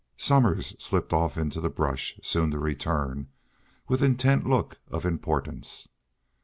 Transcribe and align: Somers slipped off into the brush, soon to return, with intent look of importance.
Somers 0.17 0.75
slipped 0.79 1.13
off 1.13 1.37
into 1.37 1.61
the 1.61 1.69
brush, 1.69 2.19
soon 2.23 2.49
to 2.49 2.57
return, 2.57 3.27
with 3.87 4.01
intent 4.01 4.47
look 4.49 4.79
of 4.87 5.05
importance. 5.05 5.89